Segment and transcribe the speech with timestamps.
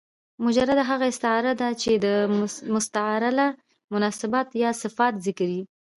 [0.45, 2.05] مجرده هغه استعاره ده، چي د
[2.75, 3.47] مستعارله
[3.93, 5.63] مناسبات یا صفات ذکر يي.